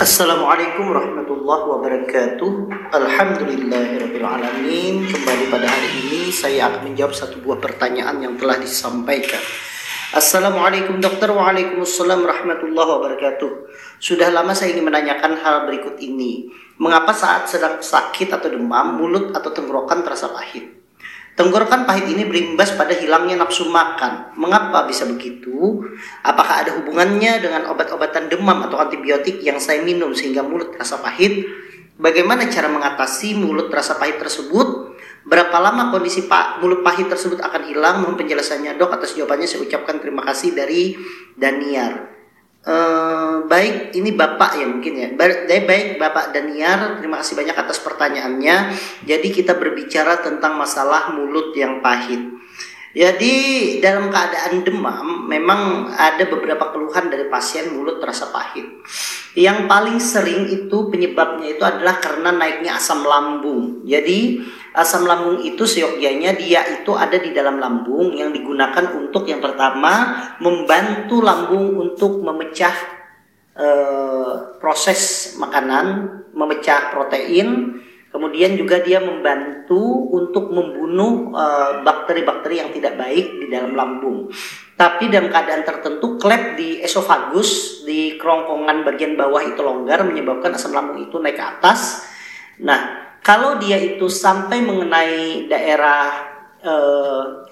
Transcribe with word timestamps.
Assalamualaikum 0.00 0.88
warahmatullahi 0.90 1.64
wabarakatuh. 1.70 2.50
Alhamdulillahirrahmanirrahim 2.90 5.06
Kembali 5.06 5.44
pada 5.46 5.70
hari 5.70 5.90
ini 6.02 6.34
saya 6.34 6.74
akan 6.74 6.90
menjawab 6.90 7.14
satu 7.14 7.38
buah 7.38 7.62
pertanyaan 7.62 8.18
yang 8.18 8.34
telah 8.34 8.58
disampaikan. 8.58 9.38
Assalamualaikum 10.10 10.98
dokter 10.98 11.30
Waalaikumsalam 11.30 12.26
warahmatullahi 12.26 12.90
wabarakatuh 12.98 13.50
Sudah 14.02 14.34
lama 14.34 14.50
saya 14.58 14.74
ingin 14.74 14.90
menanyakan 14.90 15.38
hal 15.38 15.70
berikut 15.70 16.02
ini 16.02 16.50
Mengapa 16.82 17.14
saat 17.14 17.46
sedang 17.46 17.78
sakit 17.78 18.26
atau 18.34 18.50
demam 18.50 18.98
Mulut 18.98 19.30
atau 19.30 19.54
tenggorokan 19.54 20.02
terasa 20.02 20.34
pahit 20.34 20.66
Tenggorokan 21.38 21.86
pahit 21.86 22.10
ini 22.10 22.26
berimbas 22.26 22.74
pada 22.74 22.92
hilangnya 22.92 23.38
nafsu 23.38 23.70
makan. 23.70 24.36
Mengapa 24.36 24.84
bisa 24.84 25.08
begitu? 25.08 25.80
Apakah 26.20 26.66
ada 26.66 26.76
hubungannya 26.76 27.40
dengan 27.40 27.64
obat-obatan 27.70 28.28
demam 28.28 28.66
atau 28.68 28.76
antibiotik 28.76 29.40
yang 29.40 29.56
saya 29.56 29.80
minum 29.80 30.12
sehingga 30.12 30.44
mulut 30.44 30.76
terasa 30.76 31.00
pahit? 31.00 31.48
Bagaimana 31.96 32.44
cara 32.50 32.68
mengatasi 32.68 33.40
mulut 33.40 33.72
terasa 33.72 33.96
pahit 33.96 34.20
tersebut? 34.20 34.89
Berapa 35.30 35.62
lama 35.62 35.94
kondisi 35.94 36.26
pak 36.26 36.58
mulut 36.58 36.82
pahit 36.82 37.06
tersebut 37.06 37.38
akan 37.38 37.70
hilang? 37.70 38.02
Mohon 38.02 38.18
penjelasannya 38.18 38.74
dok. 38.74 38.98
Atas 38.98 39.14
jawabannya 39.14 39.46
saya 39.46 39.62
ucapkan 39.62 40.02
terima 40.02 40.26
kasih 40.26 40.58
dari 40.58 40.98
Daniar. 41.38 42.10
Uh, 42.60 43.48
baik, 43.48 43.94
ini 43.94 44.10
Bapak 44.12 44.58
ya 44.58 44.66
mungkin 44.66 44.92
ya. 44.92 45.08
Baik, 45.14 45.64
baik 45.64 45.86
Bapak 45.96 46.34
Daniar, 46.34 46.98
terima 46.98 47.22
kasih 47.22 47.38
banyak 47.38 47.56
atas 47.56 47.78
pertanyaannya. 47.78 48.74
Jadi 49.06 49.28
kita 49.30 49.54
berbicara 49.56 50.20
tentang 50.20 50.58
masalah 50.58 51.14
mulut 51.14 51.54
yang 51.54 51.78
pahit. 51.78 52.20
Jadi 52.90 53.34
dalam 53.78 54.10
keadaan 54.10 54.66
demam 54.66 55.30
memang 55.30 55.94
ada 55.94 56.26
beberapa 56.26 56.74
keluhan 56.74 57.06
dari 57.06 57.30
pasien 57.30 57.70
mulut 57.70 58.02
terasa 58.02 58.34
pahit. 58.34 58.66
Yang 59.38 59.58
paling 59.70 59.98
sering 60.02 60.50
itu 60.50 60.90
penyebabnya 60.90 61.54
itu 61.54 61.62
adalah 61.62 62.02
karena 62.02 62.34
naiknya 62.34 62.74
asam 62.82 63.06
lambung. 63.06 63.86
Jadi 63.86 64.42
asam 64.74 65.06
lambung 65.06 65.42
itu 65.42 65.66
seyogyanya 65.66 66.34
dia 66.38 66.62
itu 66.80 66.94
ada 66.94 67.18
di 67.18 67.34
dalam 67.34 67.58
lambung 67.58 68.14
yang 68.14 68.30
digunakan 68.30 68.94
untuk 68.94 69.26
yang 69.26 69.42
pertama 69.42 70.16
membantu 70.38 71.18
lambung 71.22 71.74
untuk 71.74 72.22
memecah 72.22 72.74
e, 73.54 73.66
proses 74.60 75.34
makanan, 75.40 76.20
memecah 76.36 76.94
protein, 76.94 77.80
kemudian 78.10 78.58
juga 78.58 78.82
dia 78.82 79.00
membantu 79.00 80.10
untuk 80.10 80.50
membunuh 80.50 81.30
eh, 81.32 81.72
bakteri-bakteri 81.86 82.60
yang 82.60 82.70
tidak 82.74 82.98
baik 82.98 83.26
di 83.40 83.46
dalam 83.48 83.72
lambung. 83.78 84.28
Tapi 84.74 85.08
dalam 85.08 85.30
keadaan 85.30 85.62
tertentu 85.62 86.18
klep 86.18 86.58
di 86.58 86.82
esofagus 86.82 87.82
di 87.86 88.18
kerongkongan 88.18 88.82
bagian 88.82 89.14
bawah 89.14 89.40
itu 89.40 89.60
longgar 89.62 90.02
menyebabkan 90.02 90.56
asam 90.56 90.74
lambung 90.74 91.00
itu 91.00 91.16
naik 91.22 91.38
ke 91.38 91.44
atas. 91.44 92.04
Nah, 92.60 92.99
kalau 93.20 93.60
dia 93.60 93.76
itu 93.76 94.08
sampai 94.08 94.64
mengenai 94.64 95.44
daerah 95.44 96.24
e, 96.60 96.74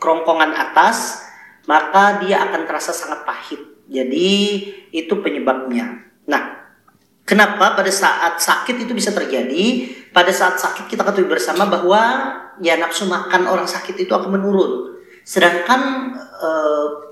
kerongkongan 0.00 0.56
atas, 0.56 1.28
maka 1.68 2.24
dia 2.24 2.40
akan 2.48 2.64
terasa 2.64 2.92
sangat 2.92 3.28
pahit. 3.28 3.60
Jadi 3.88 4.32
itu 4.92 5.14
penyebabnya. 5.20 6.08
Nah, 6.28 6.72
kenapa 7.28 7.76
pada 7.76 7.92
saat 7.92 8.40
sakit 8.40 8.88
itu 8.88 8.92
bisa 8.96 9.12
terjadi? 9.12 9.92
Pada 10.12 10.32
saat 10.32 10.56
sakit 10.56 10.88
kita 10.88 11.04
ketahui 11.04 11.28
bersama 11.28 11.68
bahwa 11.68 12.00
ya 12.64 12.80
nafsu 12.80 13.04
makan 13.04 13.48
orang 13.48 13.68
sakit 13.68 13.96
itu 13.96 14.12
akan 14.12 14.40
menurun. 14.40 15.04
Sedangkan 15.24 16.12
e, 16.16 16.48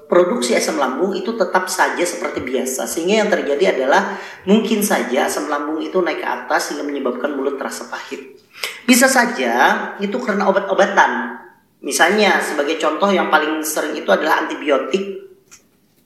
produksi 0.06 0.54
asam 0.54 0.78
lambung 0.78 1.14
itu 1.18 1.34
tetap 1.34 1.66
saja 1.66 2.02
seperti 2.06 2.42
biasa 2.42 2.86
sehingga 2.86 3.26
yang 3.26 3.30
terjadi 3.30 3.74
adalah 3.74 4.18
mungkin 4.46 4.80
saja 4.82 5.26
asam 5.26 5.50
lambung 5.50 5.82
itu 5.82 5.98
naik 5.98 6.22
ke 6.22 6.26
atas 6.26 6.70
sehingga 6.70 6.86
menyebabkan 6.86 7.34
mulut 7.34 7.58
terasa 7.58 7.90
pahit. 7.90 8.38
Bisa 8.86 9.10
saja 9.10 9.52
itu 9.98 10.14
karena 10.22 10.46
obat-obatan. 10.46 11.42
Misalnya 11.82 12.38
sebagai 12.38 12.78
contoh 12.78 13.10
yang 13.10 13.28
paling 13.28 13.60
sering 13.66 13.98
itu 13.98 14.08
adalah 14.08 14.46
antibiotik. 14.46 15.26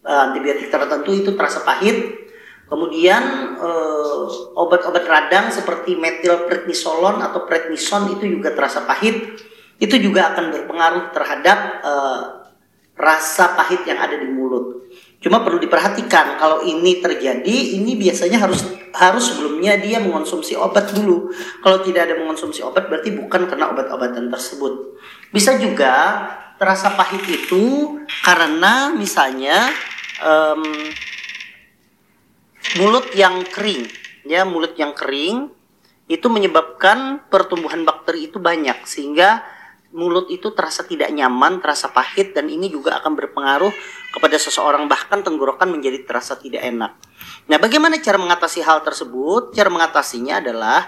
Uh, 0.01 0.33
antibiotik 0.33 0.73
tertentu 0.73 1.13
itu 1.13 1.37
terasa 1.37 1.61
pahit. 1.61 2.33
Kemudian 2.73 3.57
uh, 3.61 4.25
obat-obat 4.57 5.05
radang 5.05 5.53
seperti 5.53 5.99
metilprednisolon 5.99 7.21
atau 7.21 7.45
prednison 7.45 8.17
itu 8.17 8.41
juga 8.41 8.57
terasa 8.57 8.89
pahit. 8.89 9.45
Itu 9.77 10.01
juga 10.01 10.33
akan 10.33 10.53
berpengaruh 10.57 11.05
terhadap 11.13 11.59
uh, 11.85 12.40
rasa 13.01 13.57
pahit 13.57 13.83
yang 13.89 13.97
ada 13.97 14.21
di 14.21 14.29
mulut. 14.29 14.93
Cuma 15.21 15.41
perlu 15.41 15.61
diperhatikan 15.61 16.37
kalau 16.37 16.65
ini 16.65 17.01
terjadi, 17.01 17.57
ini 17.77 17.97
biasanya 17.97 18.41
harus 18.41 18.65
harus 18.93 19.25
sebelumnya 19.33 19.77
dia 19.81 20.01
mengonsumsi 20.01 20.57
obat 20.57 20.93
dulu. 20.93 21.33
Kalau 21.65 21.81
tidak 21.81 22.09
ada 22.09 22.15
mengonsumsi 22.21 22.61
obat 22.61 22.89
berarti 22.89 23.17
bukan 23.17 23.49
karena 23.49 23.73
obat-obatan 23.73 24.29
tersebut. 24.29 25.01
Bisa 25.33 25.57
juga 25.57 25.93
terasa 26.61 26.93
pahit 26.93 27.25
itu 27.25 27.97
karena 28.25 28.93
misalnya 28.93 29.73
um, 30.21 30.65
mulut 32.81 33.09
yang 33.17 33.41
kering, 33.49 33.89
ya 34.29 34.45
mulut 34.45 34.77
yang 34.77 34.93
kering 34.93 35.49
itu 36.11 36.27
menyebabkan 36.27 37.23
pertumbuhan 37.31 37.87
bakteri 37.87 38.27
itu 38.29 38.43
banyak 38.43 38.83
sehingga 38.83 39.47
mulut 39.91 40.31
itu 40.31 40.55
terasa 40.55 40.87
tidak 40.87 41.11
nyaman, 41.11 41.59
terasa 41.59 41.91
pahit 41.91 42.31
dan 42.31 42.47
ini 42.47 42.71
juga 42.71 43.03
akan 43.03 43.19
berpengaruh 43.19 43.73
kepada 44.15 44.37
seseorang 44.39 44.87
bahkan 44.87 45.23
tenggorokan 45.23 45.67
menjadi 45.67 46.07
terasa 46.07 46.39
tidak 46.39 46.63
enak. 46.63 46.95
Nah, 47.51 47.59
bagaimana 47.59 47.99
cara 47.99 48.15
mengatasi 48.15 48.63
hal 48.63 48.87
tersebut? 48.87 49.51
Cara 49.51 49.67
mengatasinya 49.67 50.39
adalah 50.39 50.87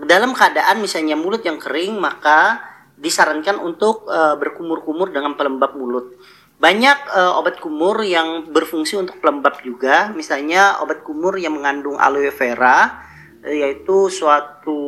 dalam 0.00 0.32
keadaan 0.32 0.80
misalnya 0.80 1.16
mulut 1.20 1.44
yang 1.44 1.60
kering 1.60 2.00
maka 2.00 2.64
disarankan 2.96 3.60
untuk 3.60 4.08
uh, 4.08 4.40
berkumur-kumur 4.40 5.12
dengan 5.12 5.36
pelembab 5.36 5.76
mulut. 5.76 6.16
Banyak 6.56 6.98
uh, 7.12 7.36
obat 7.36 7.60
kumur 7.60 8.00
yang 8.00 8.48
berfungsi 8.48 8.96
untuk 8.96 9.20
pelembab 9.20 9.60
juga, 9.60 10.14
misalnya 10.16 10.80
obat 10.80 11.04
kumur 11.04 11.36
yang 11.36 11.52
mengandung 11.60 12.00
aloe 12.00 12.32
vera 12.32 13.04
yaitu 13.44 14.08
suatu 14.08 14.80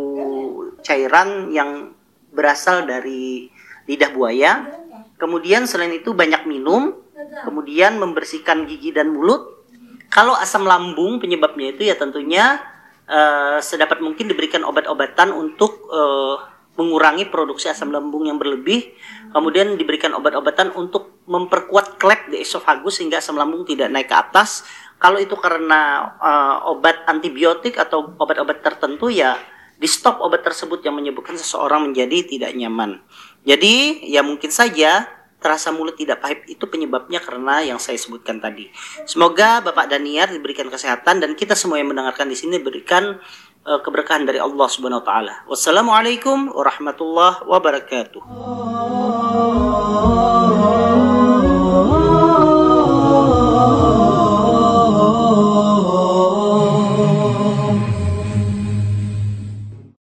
cairan 0.80 1.52
yang 1.52 1.92
berasal 2.36 2.84
dari 2.84 3.48
lidah 3.88 4.12
buaya. 4.12 4.68
Kemudian 5.16 5.64
selain 5.64 5.96
itu 5.96 6.12
banyak 6.12 6.44
minum, 6.44 6.92
kemudian 7.48 7.96
membersihkan 7.96 8.68
gigi 8.68 8.92
dan 8.92 9.16
mulut. 9.16 9.64
Kalau 10.12 10.36
asam 10.36 10.68
lambung 10.68 11.18
penyebabnya 11.18 11.72
itu 11.72 11.88
ya 11.88 11.96
tentunya 11.96 12.60
uh, 13.08 13.58
sedapat 13.58 14.04
mungkin 14.04 14.28
diberikan 14.28 14.62
obat-obatan 14.62 15.32
untuk 15.32 15.88
uh, 15.88 16.36
mengurangi 16.76 17.26
produksi 17.32 17.72
asam 17.72 17.88
lambung 17.88 18.28
yang 18.28 18.36
berlebih. 18.36 18.92
Kemudian 19.32 19.80
diberikan 19.80 20.12
obat-obatan 20.12 20.76
untuk 20.76 21.24
memperkuat 21.26 21.96
klep 21.96 22.28
di 22.30 22.44
esofagus 22.44 23.00
sehingga 23.00 23.18
asam 23.18 23.40
lambung 23.40 23.64
tidak 23.64 23.88
naik 23.88 24.12
ke 24.12 24.16
atas. 24.16 24.62
Kalau 25.00 25.20
itu 25.20 25.36
karena 25.36 26.12
uh, 26.20 26.72
obat 26.72 27.04
antibiotik 27.08 27.76
atau 27.80 28.16
obat-obat 28.16 28.64
tertentu 28.64 29.12
ya 29.12 29.36
di 29.76 29.88
stop 29.88 30.24
obat 30.24 30.42
tersebut 30.42 30.80
yang 30.82 30.96
menyebabkan 30.96 31.36
seseorang 31.36 31.88
menjadi 31.90 32.24
tidak 32.24 32.52
nyaman. 32.56 33.00
Jadi 33.46 34.08
ya 34.08 34.24
mungkin 34.24 34.50
saja 34.50 35.06
terasa 35.36 35.70
mulut 35.70 35.94
tidak 35.94 36.24
pahit 36.24 36.42
itu 36.48 36.64
penyebabnya 36.66 37.22
karena 37.22 37.62
yang 37.62 37.78
saya 37.78 38.00
sebutkan 38.00 38.42
tadi. 38.42 38.72
Semoga 39.06 39.62
Bapak 39.62 39.92
Daniar 39.92 40.32
diberikan 40.32 40.66
kesehatan 40.66 41.22
dan 41.22 41.38
kita 41.38 41.54
semua 41.54 41.78
yang 41.78 41.92
mendengarkan 41.92 42.26
di 42.26 42.34
sini 42.34 42.58
diberikan 42.58 43.20
uh, 43.62 43.80
keberkahan 43.84 44.26
dari 44.26 44.42
Allah 44.42 44.66
Subhanahu 44.66 45.04
wa 45.04 45.06
taala. 45.06 45.34
Wassalamualaikum 45.46 46.50
warahmatullahi 46.50 47.46
wabarakatuh. 47.46 48.65